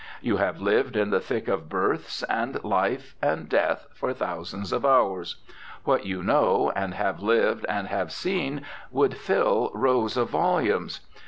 [0.19, 4.83] You have lived in the thick of births and life and death for thousands of
[4.83, 5.35] hours.
[5.83, 11.01] What you know, and have lived and have seen would fill rows of volumes.